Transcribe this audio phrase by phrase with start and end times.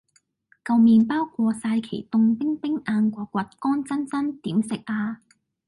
[0.63, 5.21] 舊麵包過晒期凍冰冰硬掘掘乾爭爭點食呀